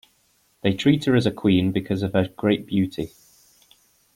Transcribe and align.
They 0.63 0.73
treat 0.73 1.05
her 1.05 1.15
as 1.15 1.27
a 1.27 1.31
Queen 1.31 1.71
because 1.71 2.01
of 2.01 2.13
her 2.13 2.27
great 2.35 2.65
beauty. 2.65 3.11